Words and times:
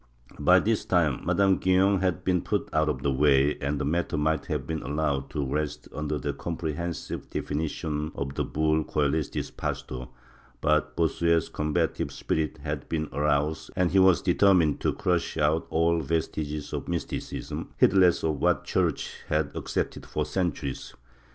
By 0.39 0.59
this 0.59 0.83
time 0.83 1.23
Madame 1.27 1.57
Guyon 1.59 1.99
had 1.99 2.23
been 2.23 2.41
put 2.41 2.73
out 2.73 2.89
of 2.89 3.03
the 3.03 3.11
way, 3.11 3.55
and 3.59 3.79
the 3.79 3.85
matter 3.85 4.17
might 4.17 4.47
have 4.47 4.65
been 4.65 4.81
allowed 4.81 5.29
to 5.29 5.45
rest 5.45 5.87
under 5.93 6.17
the 6.17 6.33
comprehensive 6.33 7.29
definitions 7.29 8.11
of 8.15 8.33
the 8.33 8.43
bull 8.43 8.83
Ccelestis 8.83 9.55
pastor, 9.55 10.07
but 10.59 10.95
Bossuet' 10.95 11.37
s 11.37 11.49
combative 11.49 12.11
spirit 12.11 12.57
had 12.63 12.89
been 12.89 13.09
aroused 13.13 13.69
and 13.75 13.91
he 13.91 13.99
was 13.99 14.23
determined 14.23 14.79
to 14.79 14.91
crush 14.93 15.37
out 15.37 15.67
all 15.69 15.99
vestiges 15.99 16.73
of 16.73 16.87
Mysticism, 16.87 17.69
heedless 17.77 18.23
of 18.23 18.37
what 18.39 18.61
the 18.61 18.65
Church 18.71 19.21
had 19.27 19.55
accepted 19.55 20.07
for 20.07 20.25
centuries. 20.25 20.95